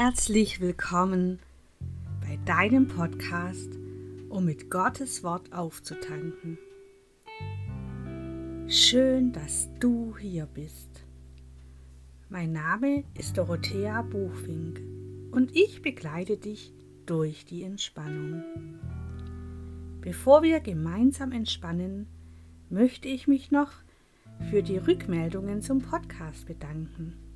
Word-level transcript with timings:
Herzlich 0.00 0.60
willkommen 0.60 1.40
bei 2.20 2.38
deinem 2.44 2.86
Podcast, 2.86 3.68
um 4.28 4.44
mit 4.44 4.70
Gottes 4.70 5.24
Wort 5.24 5.52
aufzutanken. 5.52 6.56
Schön, 8.68 9.32
dass 9.32 9.68
du 9.80 10.16
hier 10.16 10.46
bist. 10.54 10.88
Mein 12.28 12.52
Name 12.52 13.02
ist 13.14 13.38
Dorothea 13.38 14.02
Buchfink 14.02 14.80
und 15.32 15.56
ich 15.56 15.82
begleite 15.82 16.36
dich 16.36 16.72
durch 17.04 17.44
die 17.44 17.64
Entspannung. 17.64 18.44
Bevor 20.00 20.44
wir 20.44 20.60
gemeinsam 20.60 21.32
entspannen, 21.32 22.06
möchte 22.70 23.08
ich 23.08 23.26
mich 23.26 23.50
noch 23.50 23.72
für 24.48 24.62
die 24.62 24.78
Rückmeldungen 24.78 25.60
zum 25.60 25.82
Podcast 25.82 26.46
bedanken. 26.46 27.27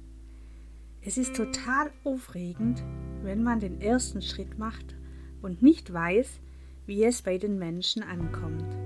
Es 1.04 1.18
ist 1.18 1.34
total 1.34 1.90
aufregend, 2.04 2.82
wenn 3.22 3.42
man 3.42 3.58
den 3.58 3.80
ersten 3.80 4.22
Schritt 4.22 4.56
macht 4.56 4.94
und 5.42 5.60
nicht 5.60 5.92
weiß, 5.92 6.40
wie 6.86 7.02
es 7.04 7.22
bei 7.22 7.38
den 7.38 7.58
Menschen 7.58 8.04
ankommt. 8.04 8.76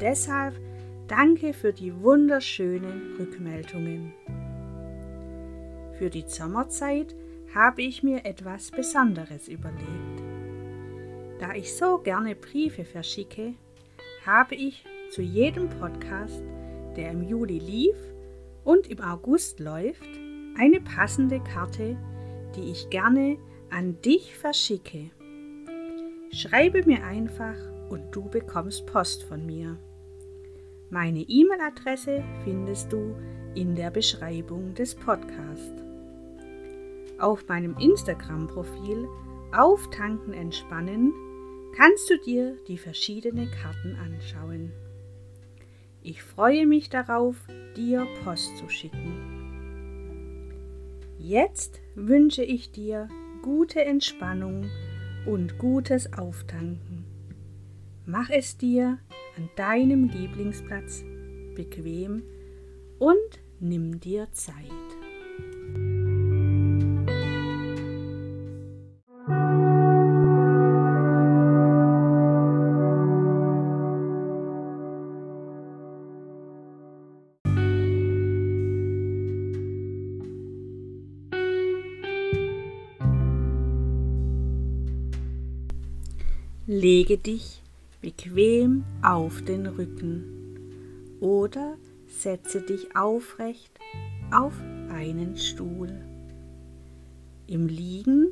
Deshalb 0.00 0.54
danke 1.08 1.52
für 1.52 1.72
die 1.72 1.92
wunderschönen 2.02 3.16
Rückmeldungen. 3.18 4.12
Für 5.98 6.08
die 6.08 6.24
Sommerzeit 6.26 7.16
habe 7.52 7.82
ich 7.82 8.04
mir 8.04 8.24
etwas 8.24 8.70
Besonderes 8.70 9.48
überlegt. 9.48 10.22
Da 11.40 11.52
ich 11.54 11.74
so 11.74 11.98
gerne 11.98 12.36
Briefe 12.36 12.84
verschicke, 12.84 13.54
habe 14.24 14.54
ich 14.54 14.84
zu 15.10 15.20
jedem 15.20 15.68
Podcast, 15.68 16.44
der 16.96 17.10
im 17.10 17.28
Juli 17.28 17.58
lief 17.58 17.96
und 18.62 18.86
im 18.86 19.00
August 19.00 19.58
läuft, 19.58 20.19
eine 20.58 20.80
passende 20.80 21.40
Karte, 21.40 21.96
die 22.56 22.70
ich 22.70 22.90
gerne 22.90 23.38
an 23.70 24.00
dich 24.02 24.36
verschicke. 24.36 25.10
Schreibe 26.32 26.84
mir 26.86 27.04
einfach 27.04 27.56
und 27.88 28.10
du 28.12 28.28
bekommst 28.28 28.86
Post 28.86 29.24
von 29.24 29.44
mir. 29.46 29.78
Meine 30.90 31.20
E-Mail-Adresse 31.20 32.22
findest 32.44 32.92
du 32.92 33.14
in 33.54 33.74
der 33.74 33.90
Beschreibung 33.90 34.74
des 34.74 34.94
Podcasts. 34.94 35.84
Auf 37.18 37.46
meinem 37.48 37.76
Instagram-Profil 37.78 39.08
Auftanken 39.52 40.32
entspannen 40.32 41.12
kannst 41.76 42.08
du 42.08 42.18
dir 42.18 42.56
die 42.68 42.78
verschiedenen 42.78 43.50
Karten 43.50 43.96
anschauen. 43.96 44.72
Ich 46.02 46.22
freue 46.22 46.66
mich 46.66 46.88
darauf, 46.88 47.36
dir 47.76 48.06
Post 48.24 48.56
zu 48.56 48.68
schicken. 48.68 49.39
Jetzt 51.22 51.82
wünsche 51.94 52.42
ich 52.42 52.72
dir 52.72 53.06
gute 53.42 53.84
Entspannung 53.84 54.70
und 55.26 55.58
gutes 55.58 56.14
Auftanken. 56.14 57.04
Mach 58.06 58.30
es 58.30 58.56
dir 58.56 58.98
an 59.36 59.50
deinem 59.54 60.08
Lieblingsplatz 60.08 61.04
bequem 61.54 62.22
und 62.98 63.38
nimm 63.60 64.00
dir 64.00 64.28
Zeit. 64.32 64.54
Lege 86.80 87.18
dich 87.18 87.60
bequem 88.00 88.84
auf 89.02 89.42
den 89.42 89.66
Rücken 89.66 91.18
oder 91.20 91.76
setze 92.06 92.62
dich 92.62 92.96
aufrecht 92.96 93.78
auf 94.30 94.54
einen 94.88 95.36
Stuhl. 95.36 95.92
Im 97.46 97.66
Liegen 97.66 98.28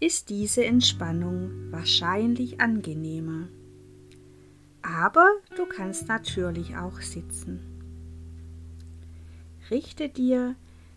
ist 0.00 0.28
diese 0.28 0.66
Entspannung 0.66 1.50
wahrscheinlich 1.70 2.60
angenehmer. 2.60 3.48
Aber 4.82 5.30
du 5.56 5.64
kannst 5.64 6.08
natürlich 6.08 6.76
auch 6.76 7.00
sitzen. 7.00 7.60
Richte 9.70 10.10
dir 10.10 10.56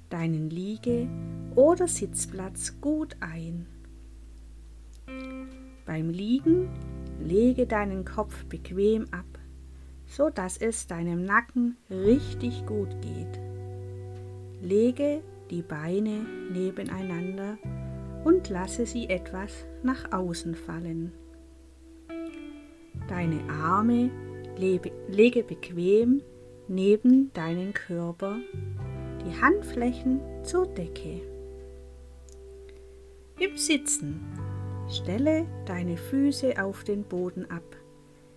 deinen 0.10 0.50
Liege- 0.50 1.08
oder 1.56 1.88
Sitzplatz 1.88 2.82
gut 2.82 3.16
ein. 3.22 3.66
Beim 5.86 6.10
Liegen 6.10 6.70
lege 7.20 7.68
deinen 7.68 8.06
Kopf 8.06 8.46
bequem 8.46 9.06
ab, 9.12 9.26
so 10.08 10.30
dass 10.30 10.58
es 10.58 10.88
deinem 10.88 11.24
Nacken 11.24 11.78
richtig 11.90 12.66
gut 12.66 12.90
geht. 13.02 13.40
Lege 14.62 15.22
die 15.52 15.62
Beine 15.62 16.26
nebeneinander 16.52 17.58
und 18.24 18.50
lasse 18.50 18.86
sie 18.86 19.10
etwas 19.10 19.66
nach 19.84 20.12
außen 20.12 20.56
fallen. 20.56 21.12
Deine 23.08 23.42
Arme 23.50 24.10
lege 24.58 25.44
bequem 25.44 26.22
neben 26.68 27.32
deinen 27.34 27.74
Körper, 27.74 28.38
die 29.24 29.40
Handflächen 29.40 30.20
zur 30.44 30.66
Decke. 30.66 31.22
Im 33.40 33.58
Sitzen 33.58 34.22
Stelle 34.90 35.46
deine 35.66 35.98
Füße 35.98 36.64
auf 36.64 36.84
den 36.84 37.04
Boden 37.04 37.50
ab. 37.50 37.76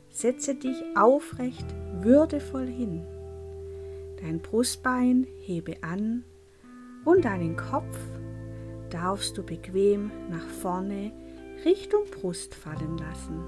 Setze 0.09 0.54
dich 0.54 0.82
aufrecht, 0.97 1.66
würdevoll 2.00 2.66
hin. 2.66 3.04
Dein 4.20 4.41
Brustbein 4.41 5.26
hebe 5.41 5.76
an 5.82 6.25
und 7.04 7.25
deinen 7.25 7.56
Kopf 7.56 7.98
darfst 8.91 9.37
du 9.37 9.42
bequem 9.42 10.10
nach 10.31 10.47
vorne 10.47 11.12
Richtung 11.64 12.04
Brust 12.10 12.54
fallen 12.54 12.97
lassen. 12.98 13.44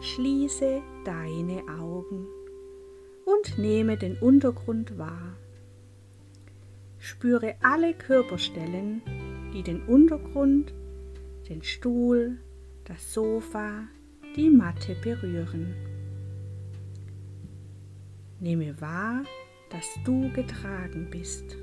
Schließe 0.00 0.82
deine 1.04 1.62
Augen 1.80 2.26
und 3.24 3.56
nehme 3.56 3.96
den 3.96 4.18
Untergrund 4.18 4.98
wahr. 4.98 5.36
Spüre 6.98 7.54
alle 7.62 7.94
Körperstellen, 7.94 9.02
die 9.54 9.62
den 9.62 9.82
Untergrund 9.86 10.74
den 11.48 11.62
Stuhl, 11.62 12.38
das 12.84 13.12
Sofa, 13.12 13.84
die 14.36 14.50
Matte 14.50 14.96
berühren. 15.02 15.74
Nehme 18.40 18.80
wahr, 18.80 19.24
dass 19.70 19.86
du 20.04 20.32
getragen 20.32 21.08
bist. 21.10 21.56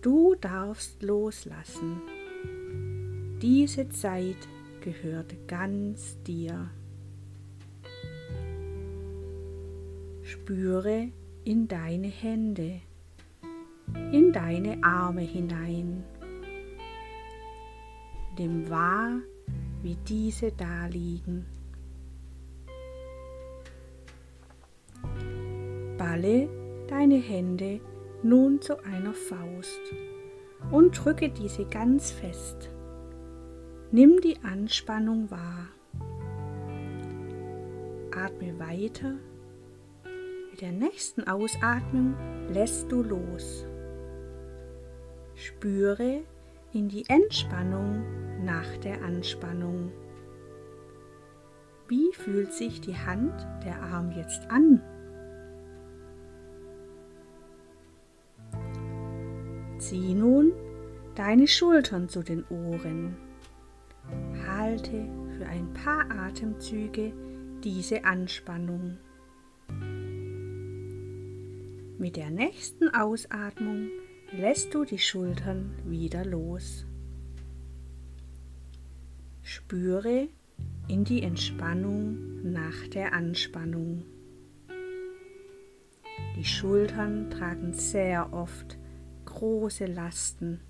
Du 0.00 0.34
darfst 0.34 1.02
loslassen. 1.02 2.00
Diese 3.40 3.88
Zeit 3.88 4.36
gehört 4.80 5.34
ganz 5.48 6.22
dir. 6.22 6.70
Spüre 10.22 11.08
in 11.44 11.68
deine 11.68 12.08
Hände, 12.08 12.80
in 14.12 14.32
deine 14.32 14.82
Arme 14.82 15.22
hinein 15.22 16.04
Nimm 18.36 18.68
wahr, 18.68 19.20
wie 19.82 19.96
diese 20.08 20.50
da 20.50 20.86
liegen. 20.86 21.46
Balle 25.96 26.48
deine 26.88 27.16
Hände 27.16 27.80
nun 28.24 28.60
zu 28.60 28.82
einer 28.84 29.14
Faust 29.14 29.80
und 30.72 30.92
drücke 30.92 31.28
diese 31.28 31.64
ganz 31.66 32.10
fest. 32.10 32.70
Nimm 33.92 34.20
die 34.20 34.36
Anspannung 34.42 35.30
wahr. 35.30 35.68
Atme 38.10 38.58
weiter. 38.58 39.14
Mit 40.50 40.60
der 40.60 40.72
nächsten 40.72 41.28
Ausatmung 41.28 42.14
lässt 42.52 42.90
du 42.90 43.02
los. 43.02 43.64
Spüre 45.36 46.22
in 46.72 46.88
die 46.88 47.04
Entspannung 47.08 48.23
nach 48.44 48.76
der 48.78 49.02
Anspannung. 49.02 49.92
Wie 51.88 52.12
fühlt 52.12 52.52
sich 52.52 52.80
die 52.80 52.96
Hand, 52.96 53.46
der 53.64 53.82
Arm 53.82 54.12
jetzt 54.12 54.50
an? 54.50 54.80
Zieh 59.78 60.14
nun 60.14 60.52
deine 61.14 61.46
Schultern 61.46 62.08
zu 62.08 62.22
den 62.22 62.44
Ohren. 62.48 63.16
Halte 64.46 65.08
für 65.36 65.46
ein 65.46 65.72
paar 65.74 66.10
Atemzüge 66.10 67.12
diese 67.62 68.04
Anspannung. 68.04 68.98
Mit 71.98 72.16
der 72.16 72.30
nächsten 72.30 72.88
Ausatmung 72.88 73.88
lässt 74.32 74.74
du 74.74 74.84
die 74.84 74.98
Schultern 74.98 75.74
wieder 75.84 76.24
los. 76.24 76.86
Spüre 79.66 80.28
in 80.88 81.04
die 81.04 81.22
Entspannung 81.22 82.52
nach 82.52 82.86
der 82.92 83.14
Anspannung. 83.14 84.04
Die 86.36 86.44
Schultern 86.44 87.30
tragen 87.30 87.72
sehr 87.72 88.34
oft 88.34 88.76
große 89.24 89.86
Lasten. 89.86 90.60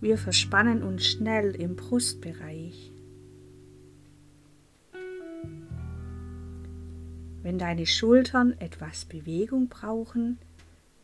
Wir 0.00 0.18
verspannen 0.18 0.84
uns 0.84 1.04
schnell 1.04 1.56
im 1.56 1.74
Brustbereich. 1.74 2.92
Wenn 7.42 7.58
deine 7.58 7.86
Schultern 7.86 8.54
etwas 8.60 9.04
Bewegung 9.04 9.66
brauchen, 9.68 10.38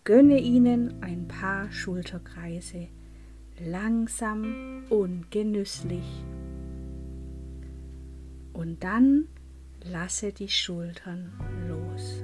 gönne 0.04 0.38
ihnen 0.38 1.02
ein 1.02 1.26
paar 1.26 1.72
Schulterkreise, 1.72 2.86
langsam 3.58 4.84
und 4.88 5.32
genüsslich. 5.32 6.22
Und 8.52 8.82
dann 8.82 9.28
lasse 9.84 10.32
die 10.32 10.48
Schultern 10.48 11.32
los. 11.68 12.22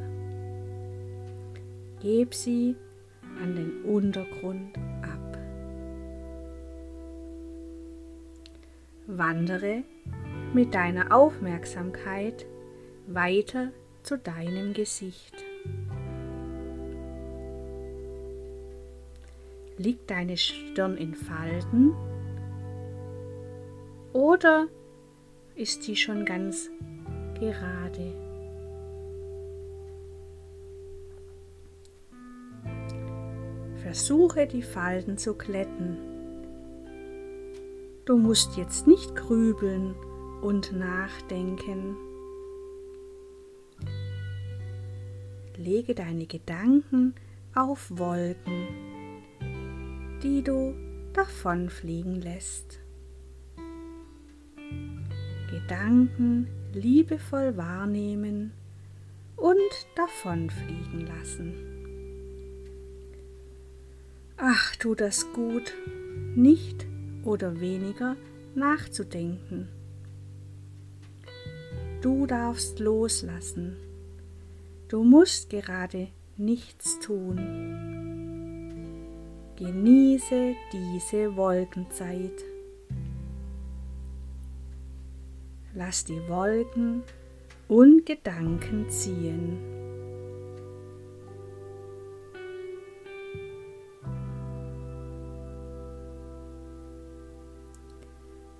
Heb 2.02 2.34
sie 2.34 2.76
an 3.42 3.54
den 3.54 3.82
Untergrund 3.84 4.76
ab. 5.02 5.38
Wandere 9.06 9.82
mit 10.52 10.74
deiner 10.74 11.14
Aufmerksamkeit 11.14 12.46
weiter 13.06 13.72
zu 14.02 14.18
deinem 14.18 14.72
Gesicht. 14.72 15.34
Liegt 19.78 20.10
deine 20.10 20.36
Stirn 20.36 20.96
in 20.96 21.14
Falten 21.14 21.92
oder 24.12 24.68
ist 25.56 25.82
sie 25.82 25.96
schon 25.96 26.24
ganz 26.24 26.70
gerade? 27.34 28.14
Versuche 33.82 34.46
die 34.46 34.62
Falten 34.62 35.18
zu 35.18 35.34
glätten. 35.34 35.96
Du 38.04 38.16
musst 38.16 38.56
jetzt 38.56 38.86
nicht 38.86 39.16
grübeln 39.16 39.94
und 40.42 40.72
nachdenken. 40.72 41.96
lege 45.56 45.94
deine 45.94 46.26
Gedanken 46.26 47.14
auf 47.54 47.90
Wolken, 47.90 48.68
die 50.22 50.42
du 50.42 50.74
davonfliegen 51.12 52.20
lässt. 52.20 52.80
Gedanken 55.50 56.48
liebevoll 56.72 57.56
wahrnehmen 57.56 58.52
und 59.36 59.56
davonfliegen 59.94 61.06
lassen. 61.06 61.54
Ach, 64.36 64.76
tu 64.76 64.94
das 64.94 65.32
gut, 65.32 65.72
nicht 66.34 66.86
oder 67.24 67.60
weniger 67.60 68.16
nachzudenken. 68.54 69.68
Du 72.02 72.26
darfst 72.26 72.78
loslassen 72.78 73.76
Du 74.88 75.02
musst 75.02 75.50
gerade 75.50 76.06
nichts 76.36 77.00
tun. 77.00 77.38
Genieße 79.56 80.54
diese 80.72 81.34
Wolkenzeit. 81.34 82.44
Lass 85.78 86.04
die 86.06 86.26
Wolken 86.26 87.02
und 87.68 88.06
Gedanken 88.06 88.88
ziehen. 88.88 89.58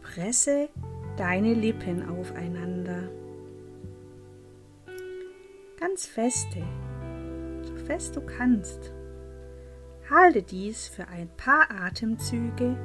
Presse 0.03 0.69
deine 1.17 1.55
Lippen 1.55 2.07
aufeinander 2.07 3.09
ganz 5.81 6.07
feste, 6.07 6.63
so 7.63 7.75
fest 7.87 8.15
du 8.15 8.21
kannst. 8.21 8.93
Halte 10.11 10.43
dies 10.43 10.87
für 10.87 11.09
ein 11.09 11.31
paar 11.39 11.71
Atemzüge 11.71 12.77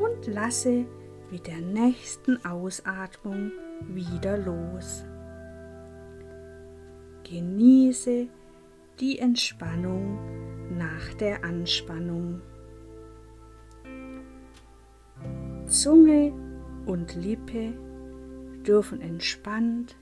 und 0.00 0.26
lasse 0.26 0.86
mit 1.30 1.46
der 1.46 1.60
nächsten 1.60 2.44
Ausatmung 2.44 3.52
wieder 3.88 4.38
los. 4.38 5.04
Genieße 7.24 8.28
die 9.00 9.18
Entspannung 9.18 10.18
nach 10.76 11.14
der 11.14 11.44
Anspannung. 11.44 12.40
Zunge 15.66 16.32
und 16.86 17.14
Lippe 17.16 17.74
dürfen 18.66 19.00
entspannt 19.00 19.96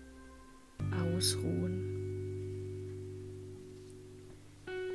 ausruhen. 1.01 1.91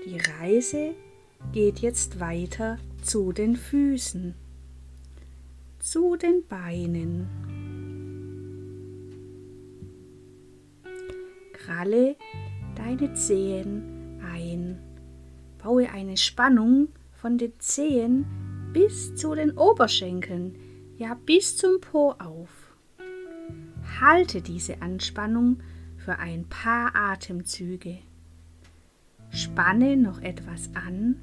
Die 0.05 0.17
Reise 0.39 0.93
geht 1.51 1.79
jetzt 1.79 2.19
weiter 2.19 2.77
zu 3.01 3.31
den 3.31 3.55
Füßen, 3.55 4.35
zu 5.79 6.15
den 6.15 6.45
Beinen. 6.47 7.27
Kralle 11.53 12.15
deine 12.75 13.13
Zehen 13.13 14.19
ein. 14.23 14.79
Baue 15.61 15.89
eine 15.89 16.17
Spannung 16.17 16.89
von 17.11 17.37
den 17.37 17.53
Zehen 17.59 18.25
bis 18.73 19.15
zu 19.15 19.35
den 19.35 19.57
Oberschenkeln, 19.57 20.57
ja 20.97 21.15
bis 21.25 21.57
zum 21.57 21.81
Po 21.81 22.11
auf. 22.19 22.49
Halte 23.99 24.41
diese 24.41 24.81
Anspannung 24.81 25.61
für 25.97 26.17
ein 26.19 26.47
paar 26.47 26.95
Atemzüge. 26.95 27.97
Spanne 29.31 29.97
noch 29.97 30.21
etwas 30.21 30.69
an 30.75 31.19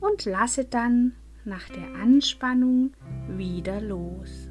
und 0.00 0.24
lasse 0.24 0.64
dann 0.64 1.12
nach 1.46 1.68
der 1.68 1.94
Anspannung 2.02 2.92
wieder 3.28 3.80
los. 3.80 4.48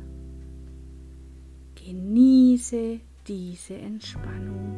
Genieße 1.76 3.00
diese 3.28 3.76
Entspannung. 3.76 4.78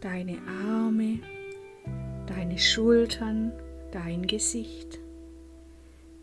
Deine 0.00 0.38
Arme, 0.68 1.20
deine 2.26 2.58
Schultern, 2.58 3.52
dein 3.92 4.26
Gesicht, 4.26 4.98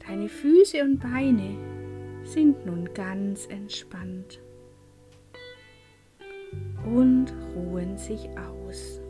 deine 0.06 0.30
Füße 0.30 0.82
und 0.82 1.00
Beine 1.00 1.56
sind 2.24 2.66
nun 2.66 2.94
ganz 2.94 3.48
entspannt 3.48 4.40
und 6.86 7.34
ruhen 7.56 7.98
sich 7.98 8.30
aus. 8.38 9.03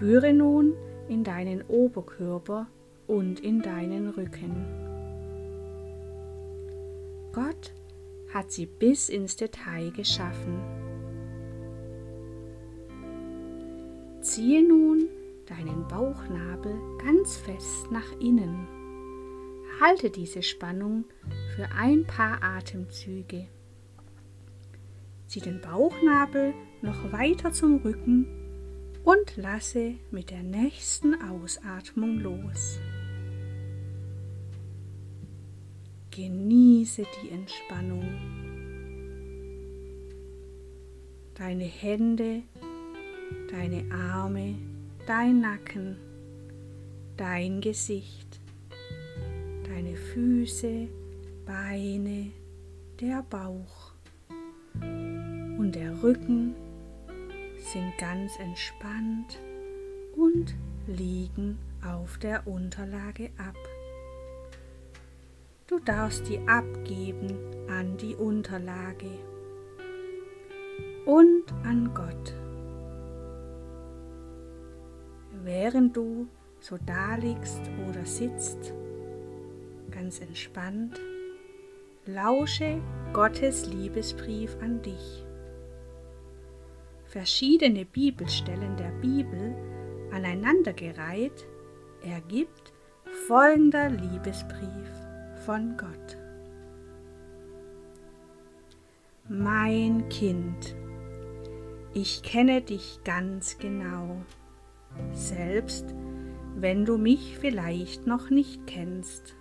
Spüre 0.00 0.32
nun 0.32 0.72
in 1.08 1.24
deinen 1.24 1.60
Oberkörper 1.68 2.68
und 3.06 3.38
in 3.40 3.60
deinen 3.60 4.08
Rücken. 4.08 4.64
Gott 7.34 7.74
hat 8.32 8.50
sie 8.50 8.64
bis 8.64 9.10
ins 9.10 9.36
Detail 9.36 9.90
geschaffen. 9.90 10.58
Ziehe 14.22 14.66
nun 14.66 15.06
deinen 15.44 15.86
Bauchnabel 15.86 16.72
ganz 17.04 17.36
fest 17.36 17.92
nach 17.92 18.18
innen. 18.20 18.66
Halte 19.82 20.08
diese 20.08 20.42
Spannung 20.42 21.04
für 21.54 21.68
ein 21.78 22.06
paar 22.06 22.42
Atemzüge. 22.42 23.48
Zieh 25.26 25.40
den 25.40 25.60
Bauchnabel 25.60 26.54
noch 26.80 27.12
weiter 27.12 27.52
zum 27.52 27.76
Rücken 27.82 28.39
und 29.04 29.36
lasse 29.36 29.94
mit 30.10 30.30
der 30.30 30.42
nächsten 30.42 31.14
Ausatmung 31.22 32.18
los. 32.18 32.78
Genieße 36.10 37.04
die 37.22 37.30
Entspannung. 37.30 38.04
Deine 41.34 41.64
Hände, 41.64 42.42
deine 43.50 43.84
Arme, 43.92 44.56
dein 45.06 45.40
Nacken, 45.40 45.96
dein 47.16 47.60
Gesicht, 47.60 48.40
deine 49.64 49.96
Füße, 49.96 50.88
Beine, 51.46 52.32
der 53.00 53.22
Bauch 53.22 53.92
und 54.82 55.72
der 55.72 56.02
Rücken 56.02 56.54
sind 57.60 57.96
ganz 57.98 58.38
entspannt 58.38 59.38
und 60.16 60.54
liegen 60.86 61.58
auf 61.84 62.18
der 62.18 62.46
Unterlage 62.46 63.30
ab. 63.38 63.56
Du 65.66 65.78
darfst 65.78 66.28
die 66.28 66.40
abgeben 66.48 67.38
an 67.68 67.96
die 67.96 68.16
Unterlage 68.16 69.10
und 71.06 71.44
an 71.64 71.94
Gott. 71.94 72.34
Während 75.44 75.96
du 75.96 76.26
so 76.60 76.76
da 76.84 77.14
liegst 77.14 77.62
oder 77.88 78.04
sitzt, 78.04 78.74
ganz 79.90 80.20
entspannt, 80.20 81.00
lausche 82.04 82.80
Gottes 83.12 83.66
Liebesbrief 83.66 84.56
an 84.60 84.82
dich. 84.82 85.24
Verschiedene 87.10 87.84
Bibelstellen 87.86 88.76
der 88.76 88.92
Bibel 89.00 89.56
aneinandergereiht 90.12 91.44
ergibt 92.02 92.72
folgender 93.26 93.90
Liebesbrief 93.90 94.88
von 95.44 95.76
Gott. 95.76 96.16
Mein 99.28 100.08
Kind, 100.08 100.76
ich 101.94 102.22
kenne 102.22 102.62
dich 102.62 103.00
ganz 103.02 103.58
genau, 103.58 104.22
selbst 105.12 105.92
wenn 106.54 106.84
du 106.84 106.96
mich 106.96 107.36
vielleicht 107.40 108.06
noch 108.06 108.30
nicht 108.30 108.68
kennst. 108.68 109.34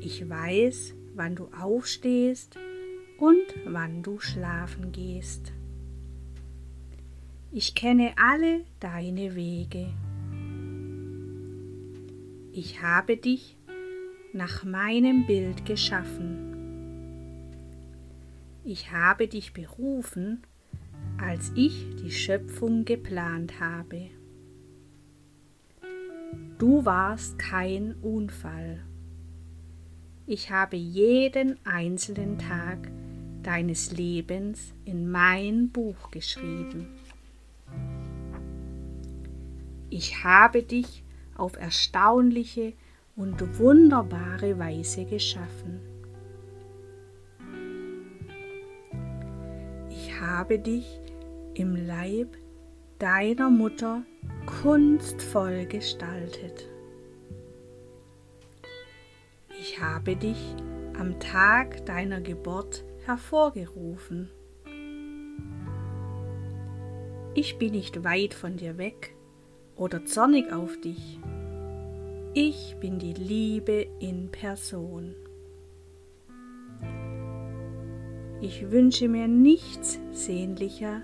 Ich 0.00 0.28
weiß, 0.28 0.96
wann 1.14 1.36
du 1.36 1.48
aufstehst 1.56 2.58
und 3.22 3.54
wann 3.66 4.02
du 4.02 4.18
schlafen 4.18 4.90
gehst. 4.90 5.52
Ich 7.52 7.76
kenne 7.76 8.14
alle 8.16 8.64
deine 8.80 9.36
Wege. 9.36 9.92
Ich 12.50 12.82
habe 12.82 13.16
dich 13.16 13.56
nach 14.32 14.64
meinem 14.64 15.24
Bild 15.24 15.64
geschaffen. 15.64 16.48
Ich 18.64 18.90
habe 18.90 19.28
dich 19.28 19.52
berufen, 19.52 20.42
als 21.16 21.52
ich 21.54 21.94
die 22.02 22.10
Schöpfung 22.10 22.84
geplant 22.84 23.60
habe. 23.60 24.10
Du 26.58 26.84
warst 26.84 27.38
kein 27.38 27.94
Unfall. 28.02 28.84
Ich 30.26 30.50
habe 30.50 30.74
jeden 30.76 31.64
einzelnen 31.64 32.38
Tag 32.38 32.90
deines 33.42 33.92
Lebens 33.92 34.72
in 34.84 35.10
mein 35.10 35.70
Buch 35.70 36.10
geschrieben. 36.10 36.88
Ich 39.90 40.24
habe 40.24 40.62
dich 40.62 41.04
auf 41.36 41.56
erstaunliche 41.56 42.72
und 43.16 43.58
wunderbare 43.58 44.58
Weise 44.58 45.04
geschaffen. 45.04 45.80
Ich 49.90 50.18
habe 50.20 50.58
dich 50.58 51.00
im 51.54 51.76
Leib 51.76 52.36
deiner 52.98 53.50
Mutter 53.50 54.02
kunstvoll 54.46 55.66
gestaltet. 55.66 56.68
Ich 59.60 59.80
habe 59.80 60.16
dich 60.16 60.38
am 60.98 61.20
Tag 61.20 61.84
deiner 61.84 62.20
Geburt 62.20 62.84
hervorgerufen. 63.04 64.30
Ich 67.34 67.58
bin 67.58 67.72
nicht 67.72 68.04
weit 68.04 68.34
von 68.34 68.56
dir 68.56 68.78
weg 68.78 69.14
oder 69.76 70.04
zornig 70.04 70.52
auf 70.52 70.80
dich. 70.80 71.18
Ich 72.34 72.76
bin 72.80 72.98
die 72.98 73.14
Liebe 73.14 73.86
in 74.00 74.30
Person. 74.30 75.14
Ich 78.40 78.70
wünsche 78.70 79.08
mir 79.08 79.28
nichts 79.28 79.98
sehnlicher, 80.10 81.02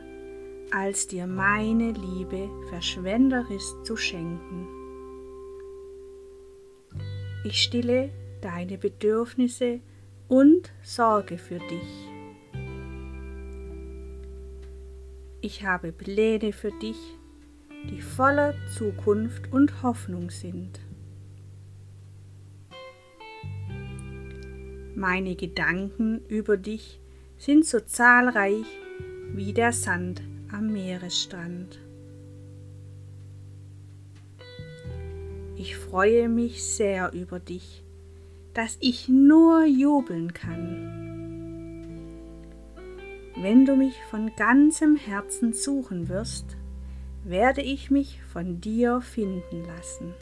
als 0.71 1.07
dir 1.07 1.26
meine 1.26 1.93
Liebe 1.93 2.50
verschwenderisch 2.69 3.73
zu 3.85 3.97
schenken. 3.97 4.67
Ich 7.45 7.62
stille 7.62 8.11
deine 8.40 8.76
Bedürfnisse 8.76 9.81
und 10.28 10.70
sorge 10.82 11.38
für 11.38 11.58
dich. 11.58 12.08
Ich 15.40 15.64
habe 15.64 15.92
Pläne 15.92 16.52
für 16.52 16.70
dich, 16.70 16.99
die 17.90 18.02
voller 18.02 18.54
Zukunft 18.76 19.52
und 19.52 19.82
Hoffnung 19.82 20.30
sind. 20.30 20.80
Meine 24.94 25.37
Gedanken 25.37 26.20
über 26.28 26.56
dich 26.56 27.00
sind 27.38 27.64
so 27.64 27.78
zahlreich 27.78 28.66
wie 29.32 29.52
der 29.52 29.73
Sand 29.73 30.23
am 30.50 30.73
Meeresstrand. 30.73 31.78
Ich 35.56 35.76
freue 35.76 36.28
mich 36.28 36.64
sehr 36.64 37.12
über 37.12 37.38
dich 37.38 37.85
dass 38.59 38.77
ich 38.81 39.09
nur 39.09 39.65
jubeln 39.67 40.35
kann. 40.35 40.91
Wenn 43.37 43.65
du 43.65 43.77
mich 43.77 43.95
von 44.11 44.33
ganzem 44.35 44.97
Herzen 44.97 45.53
suchen 45.53 46.09
wirst, 46.09 46.57
werde 47.23 47.62
ich 47.62 47.93
mich 47.93 48.21
von 48.33 48.61
dir 48.61 49.00
finden 49.00 49.62
lassen. 49.65 50.12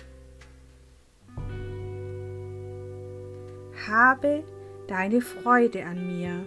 Habe 3.89 4.45
deine 4.87 5.23
Freude 5.23 5.87
an 5.87 6.19
mir, 6.19 6.47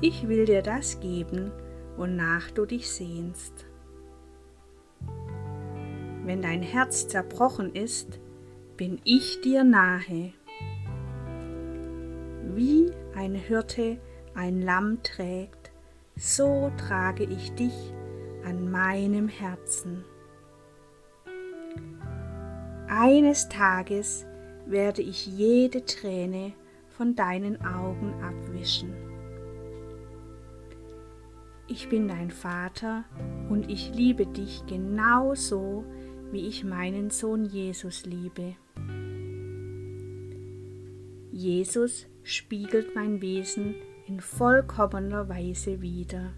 ich 0.00 0.28
will 0.28 0.44
dir 0.44 0.62
das 0.62 1.00
geben, 1.00 1.50
wonach 1.96 2.52
du 2.52 2.66
dich 2.66 2.88
sehnst. 2.88 3.66
Wenn 6.24 6.40
dein 6.40 6.62
Herz 6.62 7.08
zerbrochen 7.08 7.74
ist, 7.74 8.20
bin 8.76 9.00
ich 9.02 9.40
dir 9.40 9.64
nahe 9.64 10.34
wie 12.56 12.90
ein 13.14 13.34
Hirte 13.34 13.98
ein 14.34 14.62
Lamm 14.62 15.02
trägt, 15.02 15.70
so 16.16 16.70
trage 16.76 17.24
ich 17.24 17.52
dich 17.52 17.92
an 18.44 18.70
meinem 18.70 19.28
Herzen. 19.28 20.04
Eines 22.88 23.48
Tages 23.48 24.26
werde 24.66 25.02
ich 25.02 25.26
jede 25.26 25.84
Träne 25.84 26.52
von 26.88 27.14
deinen 27.14 27.64
Augen 27.64 28.14
abwischen. 28.22 28.92
Ich 31.68 31.88
bin 31.88 32.08
dein 32.08 32.30
Vater 32.30 33.04
und 33.48 33.70
ich 33.70 33.94
liebe 33.94 34.26
dich 34.26 34.66
genauso, 34.66 35.84
wie 36.32 36.48
ich 36.48 36.64
meinen 36.64 37.10
Sohn 37.10 37.44
Jesus 37.44 38.04
liebe. 38.06 38.56
Jesus 41.30 42.06
spiegelt 42.22 42.94
mein 42.94 43.20
Wesen 43.20 43.74
in 44.06 44.20
vollkommener 44.20 45.28
Weise 45.28 45.80
wider. 45.80 46.32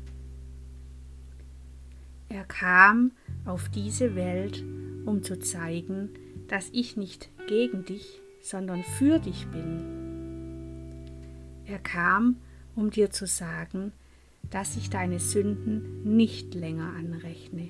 Er 2.29 2.45
kam 2.45 3.13
auf 3.45 3.69
diese 3.69 4.15
Welt, 4.15 4.65
um 5.05 5.23
zu 5.23 5.39
zeigen, 5.39 6.11
dass 6.49 6.71
ich 6.73 6.97
nicht 6.97 7.29
gegen 7.47 7.85
dich, 7.85 8.21
sondern 8.41 8.83
für 8.83 9.19
dich 9.19 9.47
bin. 9.49 10.03
Er 11.67 11.79
kam, 11.79 12.37
um 12.75 12.91
dir 12.91 13.11
zu 13.11 13.27
sagen, 13.27 13.93
dass 14.51 14.77
ich 14.77 14.91
deine 14.91 15.19
Sünden 15.19 16.17
nicht 16.17 16.55
länger 16.55 16.93
anrechne. 16.99 17.69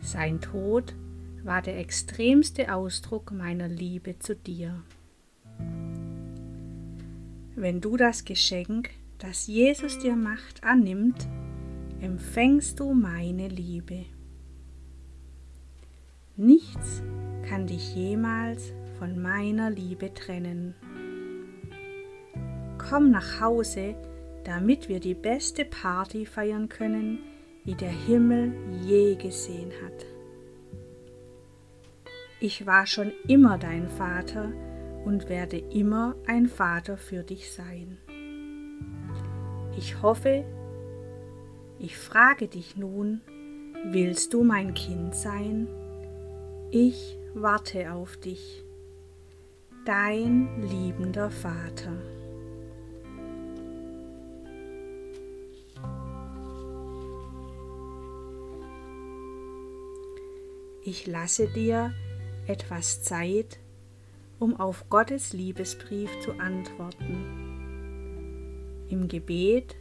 Sein 0.00 0.40
Tod 0.40 0.94
war 1.42 1.62
der 1.62 1.78
extremste 1.78 2.74
Ausdruck 2.74 3.32
meiner 3.32 3.68
Liebe 3.68 4.18
zu 4.18 4.34
dir. 4.34 4.82
Wenn 7.56 7.80
du 7.80 7.96
das 7.96 8.24
Geschenk, 8.24 8.90
das 9.18 9.46
Jesus 9.46 9.98
dir 10.00 10.16
macht, 10.16 10.64
annimmt, 10.64 11.28
empfängst 12.00 12.80
du 12.80 12.94
meine 12.94 13.46
Liebe. 13.46 14.06
Nichts 16.36 17.00
kann 17.48 17.68
dich 17.68 17.94
jemals 17.94 18.72
von 18.98 19.22
meiner 19.22 19.70
Liebe 19.70 20.12
trennen. 20.12 20.74
Komm 22.76 23.12
nach 23.12 23.40
Hause, 23.40 23.94
damit 24.42 24.88
wir 24.88 24.98
die 24.98 25.14
beste 25.14 25.64
Party 25.64 26.26
feiern 26.26 26.68
können, 26.68 27.20
die 27.66 27.76
der 27.76 27.92
Himmel 27.92 28.52
je 28.82 29.14
gesehen 29.14 29.70
hat. 29.84 30.06
Ich 32.40 32.66
war 32.66 32.86
schon 32.88 33.12
immer 33.28 33.58
dein 33.58 33.88
Vater, 33.88 34.52
und 35.04 35.28
werde 35.28 35.58
immer 35.58 36.16
ein 36.26 36.46
Vater 36.46 36.96
für 36.96 37.22
dich 37.22 37.52
sein. 37.52 37.98
Ich 39.76 40.02
hoffe, 40.02 40.44
ich 41.78 41.96
frage 41.96 42.48
dich 42.48 42.76
nun, 42.76 43.20
willst 43.84 44.32
du 44.32 44.44
mein 44.44 44.74
Kind 44.74 45.14
sein? 45.14 45.68
Ich 46.70 47.18
warte 47.34 47.92
auf 47.92 48.16
dich, 48.16 48.64
dein 49.84 50.62
liebender 50.62 51.30
Vater. 51.30 51.92
Ich 60.86 61.06
lasse 61.06 61.48
dir 61.48 61.92
etwas 62.46 63.02
Zeit, 63.02 63.58
um 64.38 64.58
auf 64.58 64.88
Gottes 64.90 65.32
Liebesbrief 65.32 66.10
zu 66.20 66.32
antworten, 66.32 67.24
im 68.88 69.08
Gebet 69.08 69.76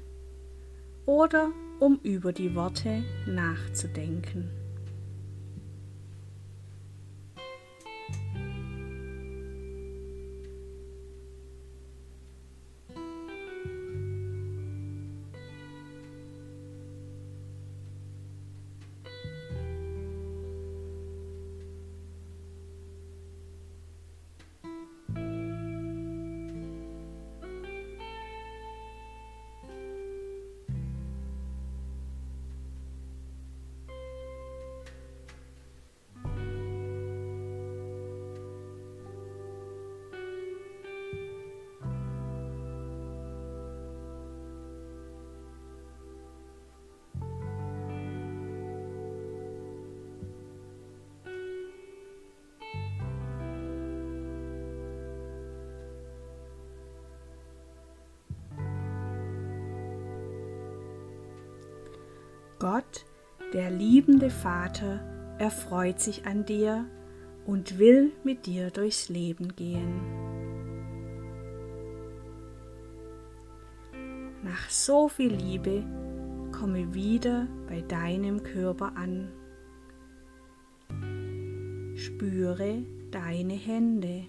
oder 1.05 1.51
um 1.79 1.99
über 2.03 2.31
die 2.31 2.55
Worte 2.55 3.03
nachzudenken. 3.25 4.62
Gott, 62.63 63.05
der 63.51 63.69
liebende 63.69 64.29
Vater, 64.29 65.01
erfreut 65.37 65.99
sich 65.99 66.25
an 66.25 66.45
dir 66.45 66.85
und 67.45 67.77
will 67.77 68.13
mit 68.23 68.45
dir 68.45 68.71
durchs 68.71 69.09
Leben 69.09 69.53
gehen. 69.57 69.99
Nach 74.45 74.69
so 74.69 75.09
viel 75.09 75.33
Liebe 75.33 75.83
komme 76.57 76.93
wieder 76.93 77.49
bei 77.67 77.81
deinem 77.81 78.41
Körper 78.43 78.93
an. 78.95 79.27
Spüre 81.97 82.85
deine 83.11 83.55
Hände, 83.55 84.23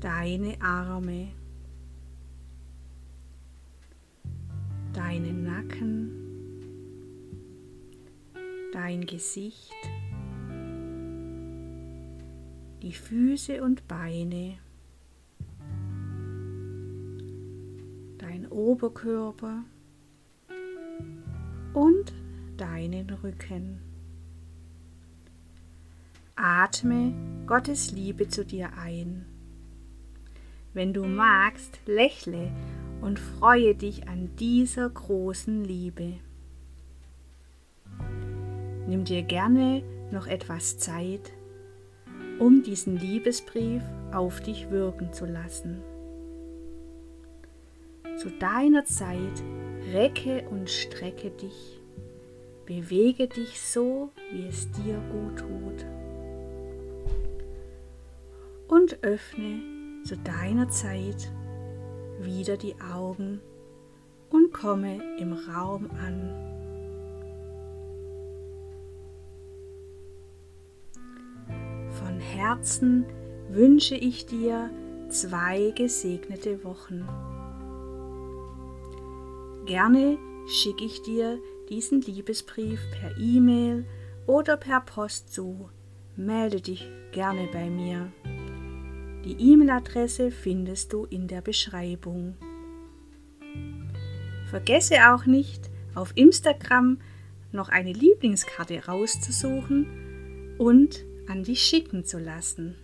deine 0.00 0.60
Arme, 0.60 1.28
deinen 4.98 5.44
Nacken, 5.44 6.10
dein 8.72 9.06
Gesicht, 9.06 9.72
die 12.82 12.92
Füße 12.92 13.62
und 13.62 13.86
Beine, 13.86 14.58
dein 18.18 18.48
Oberkörper 18.50 19.62
und 21.74 22.12
deinen 22.56 23.08
Rücken. 23.10 23.78
Atme 26.34 27.14
Gottes 27.46 27.92
Liebe 27.92 28.26
zu 28.26 28.44
dir 28.44 28.76
ein. 28.76 29.26
Wenn 30.74 30.92
du 30.92 31.04
magst, 31.04 31.78
lächle 31.86 32.50
und 33.00 33.18
freue 33.18 33.74
dich 33.74 34.08
an 34.08 34.34
dieser 34.36 34.88
großen 34.88 35.64
Liebe. 35.64 36.14
Nimm 38.86 39.04
dir 39.04 39.22
gerne 39.22 39.82
noch 40.10 40.26
etwas 40.26 40.78
Zeit, 40.78 41.32
um 42.38 42.62
diesen 42.62 42.96
Liebesbrief 42.96 43.82
auf 44.12 44.40
dich 44.40 44.70
wirken 44.70 45.12
zu 45.12 45.26
lassen. 45.26 45.82
Zu 48.16 48.30
deiner 48.30 48.84
Zeit 48.84 49.42
recke 49.92 50.44
und 50.50 50.68
strecke 50.68 51.30
dich, 51.30 51.80
bewege 52.66 53.28
dich 53.28 53.60
so, 53.60 54.10
wie 54.32 54.46
es 54.46 54.70
dir 54.72 54.98
gut 55.12 55.38
tut. 55.38 55.86
Und 58.68 59.02
öffne 59.02 59.60
zu 60.04 60.16
deiner 60.16 60.68
Zeit 60.68 61.30
wieder 62.20 62.56
die 62.56 62.74
Augen 62.80 63.40
und 64.30 64.52
komme 64.52 65.00
im 65.18 65.32
Raum 65.32 65.90
an. 65.90 66.48
Von 71.90 72.20
Herzen 72.20 73.06
wünsche 73.50 73.94
ich 73.94 74.26
dir 74.26 74.70
zwei 75.08 75.72
gesegnete 75.74 76.62
Wochen. 76.64 77.06
Gerne 79.66 80.18
schicke 80.46 80.84
ich 80.84 81.02
dir 81.02 81.38
diesen 81.68 82.00
Liebesbrief 82.00 82.80
per 82.92 83.16
E-Mail 83.18 83.84
oder 84.26 84.56
per 84.56 84.80
Post 84.80 85.32
zu. 85.32 85.68
Melde 86.16 86.60
dich 86.60 86.88
gerne 87.12 87.48
bei 87.52 87.68
mir. 87.68 88.10
Die 89.28 89.52
E-Mail-Adresse 89.52 90.30
findest 90.30 90.94
du 90.94 91.04
in 91.04 91.28
der 91.28 91.42
Beschreibung. 91.42 92.34
Vergesse 94.48 95.12
auch 95.12 95.26
nicht, 95.26 95.68
auf 95.94 96.12
Instagram 96.14 96.98
noch 97.52 97.68
eine 97.68 97.92
Lieblingskarte 97.92 98.86
rauszusuchen 98.86 100.54
und 100.56 101.04
an 101.28 101.44
dich 101.44 101.60
schicken 101.60 102.06
zu 102.06 102.18
lassen. 102.18 102.76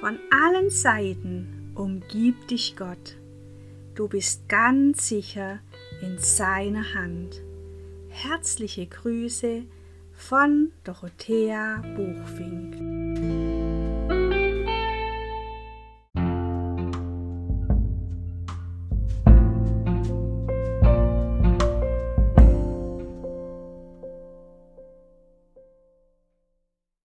Von 0.00 0.18
allen 0.32 0.70
Seiten 0.70 1.70
umgibt 1.76 2.50
dich 2.50 2.74
Gott. 2.74 3.16
Du 3.94 4.08
bist 4.08 4.48
ganz 4.48 5.06
sicher 5.06 5.60
in 6.02 6.18
seiner 6.18 6.94
Hand. 6.94 7.40
Herzliche 8.08 8.88
Grüße 8.88 9.62
von 10.14 10.72
Dorothea 10.82 11.80
Buchfink. 11.94 12.89